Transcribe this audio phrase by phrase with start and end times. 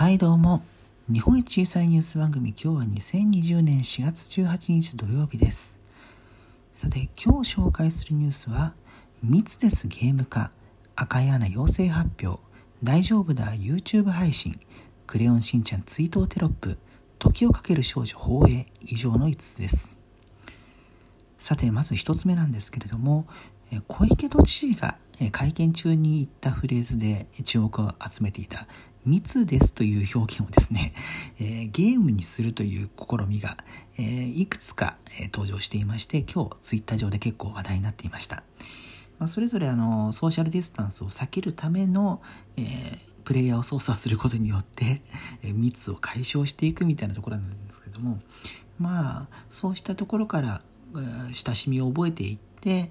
[0.00, 0.62] はいどうも。
[1.12, 5.78] 日本一小さいニュース番組今日は2020年4月18日土曜日です。
[6.74, 8.72] さて今日紹介するニュースは
[9.22, 10.52] 密ですゲーム化
[10.96, 12.40] 赤い穴陽性発表
[12.82, 14.58] 大丈夫だ YouTube 配信
[15.06, 16.78] クレヨンしんちゃん追悼テロップ
[17.18, 19.98] 時をかける少女放映以上の5つです。
[21.38, 23.26] さてまず1つ目なんですけれども
[23.86, 24.96] 小池都知事が
[25.30, 28.66] 会見中に言ったフレーズで注目を集めていた
[29.06, 30.92] 密ですという表現をですね、
[31.38, 33.56] えー、ゲームにするという試みが、
[33.98, 38.42] えー、いくつか、えー、登場していまして今日ツイッター上で結構話題になっていました、
[39.18, 42.22] まあ、それぞれあのソーシャルディスタンスを避けるための、
[42.56, 42.62] え
[43.24, 45.02] プレイヤーを操作することによって、
[45.42, 48.18] え密を解消していくみたいなところなんですけども
[48.78, 50.62] まあそうしたところから、
[51.32, 52.90] 親しみを覚えていって、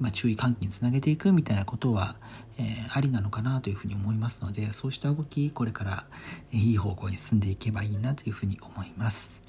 [0.00, 2.16] まあ、注意喚起につなげていくみたいなことは、
[2.58, 6.04] えー、ありなのかなというふうに思いますのでそうした動きこれから
[6.52, 9.42] いい方向に進んでいけばいいなというふうに思います、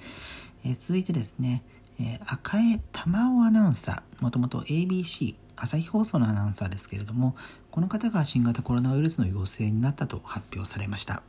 [0.66, 1.64] えー、続いてですね、
[2.00, 7.36] えー、赤江玉緒アナウンサーもともと ABC 朝日放送のアナウンサーですけれども
[7.72, 11.22] この方が新型コロナウイルスの陽性になったと発表されました。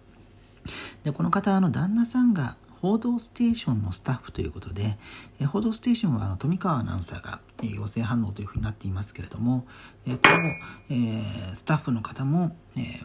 [1.05, 4.99] でこの方の旦那さんが報道ステーションのスタッフということで、
[5.41, 9.67] え報道ステーションはあの富川アナウンサーが、え陽性反応というふうになっていますけれども、
[10.07, 10.51] えこの、
[10.91, 13.03] えスタッフの方も、え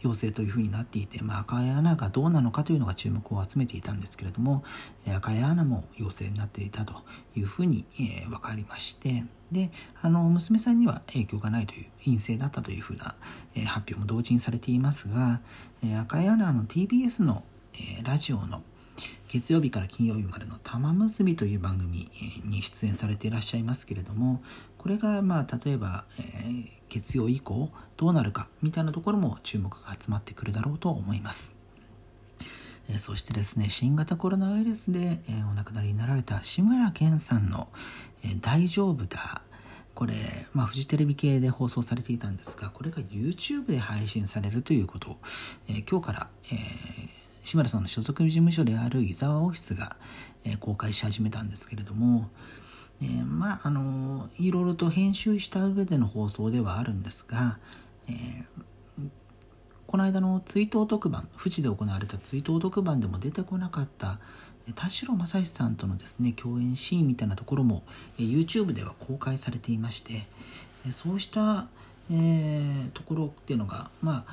[0.00, 4.62] 陽性というふうになっていて、まあ、赤い穴がどうなのかというのが注目を集めていたんですけれども
[5.08, 6.94] 赤い穴も陽性になっていたと
[7.34, 9.70] いうふうに、えー、分かりましてで
[10.02, 13.14] あの娘さんには影響がないという陰性だったというふうな、
[13.54, 15.40] えー、発表も同時にされていますが、
[15.82, 17.42] えー、赤い穴の TBS の、
[17.74, 18.62] えラジオの
[19.28, 22.10] 月曜日から金曜日までの玉結びという番組
[22.44, 24.42] に出演されていらっしゃいますけれども
[24.78, 31.54] これがまあ例えば、えー、月曜以降どうなるかみたいなところも注目が集まってくるだろうと思います。
[32.88, 37.68] えそしてですね新型コロナウイルスで、えお亡くなりになられた志村けんさんの
[38.22, 39.42] 「え大丈夫だ」
[39.94, 40.14] これ、
[40.52, 45.16] まあ、フジテレビ系で放送されていたんですがこれが YouTube で配信されるということを、
[45.68, 47.15] え今日から、えー
[47.46, 49.96] 志村さんの所属事務所である伊沢オフィスが、
[50.44, 52.28] えー、公開し始めたんですけれども、
[53.00, 57.58] えー、まああのいろいろと編集した上での放送ではあるんですが、
[58.08, 59.08] えー、
[59.86, 64.18] この間の追悼特番富士で行われた追悼特番でも出てこなかった
[64.74, 67.84] 田代正史さんとのですね共演シーンみたいなところも、
[68.18, 70.26] え YouTube では公開されていまして、
[70.84, 71.68] えそうした、
[72.10, 74.32] えー、ところっていうのがまあ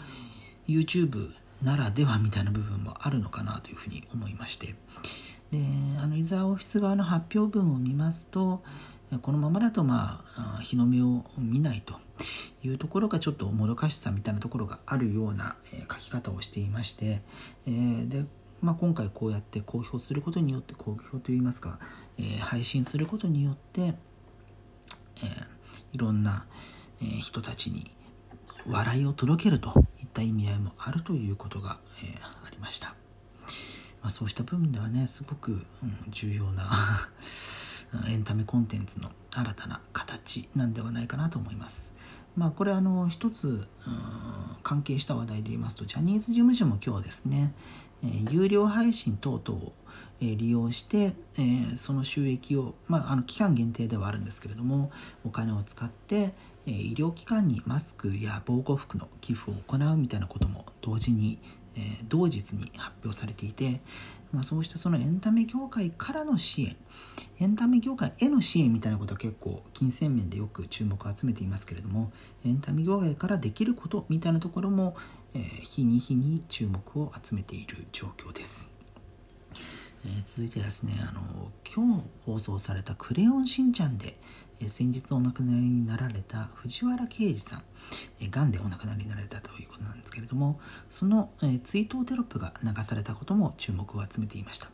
[0.67, 1.29] YouTube
[1.63, 4.75] ならではみたいな部分もあるのかなというふうに思いまして。
[5.51, 5.59] で
[5.99, 8.63] あの伊沢オフィス側の発表文を見ますと
[9.21, 11.99] このままだとまあ日の目を見ないと
[12.63, 15.55] いうところがちょっともどかしさみたいなところがあるような
[15.91, 17.21] 書き方をしていまして、
[17.67, 18.25] えー、で
[18.61, 21.79] まあ、今回こうやって公表することによって公表といいますか、
[22.17, 23.95] えー、配信することによって、えー、
[25.91, 26.45] いろんな、
[27.21, 27.91] 人たちに
[28.67, 32.95] 笑いを届けるといった意味合いもあるということが、えー、ありました、
[34.01, 35.65] まあ、そうした部分ではねすごく、うん、
[36.09, 37.09] 重要な
[38.07, 41.93] エンタメコンテンツの新たな形なんではないかなと思います。
[42.35, 43.67] まあこれあの一つ、うん、
[44.63, 47.53] 関係した話題で言いますとジャニーズ事務所も今日ですね、
[48.03, 49.73] えー、有料配信等々を
[50.21, 54.89] 利用して、えー、その収益を、まあ、あの期間限定ではあるんですけれども
[55.25, 56.33] お金を使って、
[56.65, 61.39] え医療機関にマスクや防護服の寄付を行うみたいなことも同時に、
[61.75, 63.81] え、同日に発表されていて、
[64.33, 66.75] まあ、そうしたそのエンタメ業界からの支援
[67.39, 72.11] エンタメ業界への支援みたいなことは結構金銭面でよく注目を集めていますけれども
[72.45, 74.95] エンタメ業界からできることみたいなところも、
[75.35, 78.71] えー、日に日に注目を集めている状況です。
[80.05, 84.19] えー、続いてですねあの今日放送された「クレヨンしんちゃん」で、
[84.69, 87.63] 先日お亡くなりになられた藤原啓治さん、
[88.29, 90.59] がんでお亡くなりになられたということなんですけれども
[90.89, 91.31] その、
[91.63, 94.69] 追悼テロップが流されたことも注目を集めていました。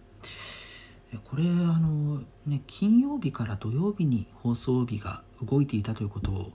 [1.23, 1.47] これあ
[1.79, 6.51] の、ね、金曜日から土曜日に放送日が動いていたということを、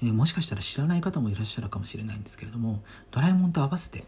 [0.00, 4.04] え、もしかしたら知らない方もいらっしゃるかもしれないんですけれども「ドラえもん」と合わせて、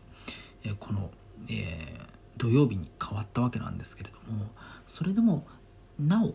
[0.62, 1.10] え、この、
[1.48, 4.46] えー土曜日に変わったわけなんですけれども
[4.86, 5.46] それでも
[5.98, 6.34] なお、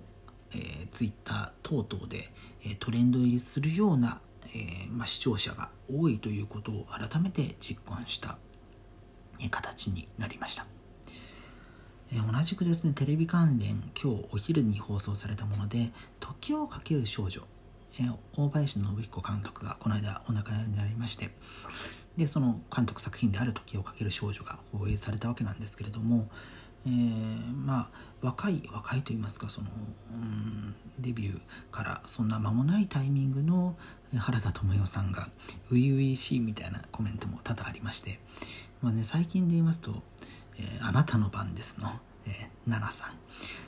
[0.56, 2.30] えー、ツイッター等々で、
[2.66, 4.22] え、トレンド入りするような、
[4.56, 8.38] え、ま、視聴者が多いということを改めて実感した、
[9.42, 10.66] え形になりました、
[12.12, 17.42] え同じくですねテレビ関連今日お昼に放送されたもので「時をかける少女」
[18.00, 21.32] え大林信彦監督がこの間お亡くなりになりまして
[22.18, 26.30] でその監督作品である「時をかける少女」が放映されたわけなんですけれども、
[26.86, 27.90] えー、まあ
[28.22, 29.68] 若い若いと言いますかその、
[30.12, 31.40] うん、デビュー
[31.72, 33.76] からそんな間もないタイミングの
[34.16, 35.30] 原田知世さんが
[35.70, 38.20] 初々しいみたいなコメントも多々ありまして、
[38.82, 40.04] まあね、最近で言いますと
[40.58, 41.92] 「えー、あなたの番ですの」
[42.26, 42.34] えー、
[42.70, 43.18] 奈々さん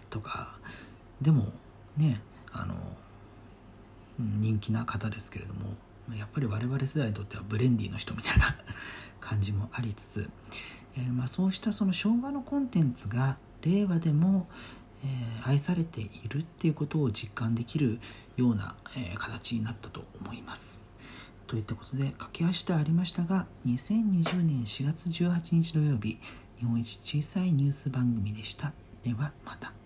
[0.09, 0.59] とか
[1.21, 1.51] でも
[1.97, 2.21] ね
[2.53, 2.75] あの
[4.17, 5.75] 人気な方ですけれども
[6.13, 8.55] やっぱり我々世代にとってはブレンディの人みたいな
[9.19, 10.29] 感じもありつつ、
[10.97, 14.47] えー、まあ、そうしたその昭和のコンテンツが令和でも、
[15.03, 17.99] えー、愛されているっていうことを実感できる
[18.37, 20.89] ような、え、形になったと思います。
[21.47, 26.17] といったことで駆け足でありましたが2020年4月18日土曜日
[26.57, 28.73] 日本一小さいニュース番組でした。
[29.03, 29.84] ではまた。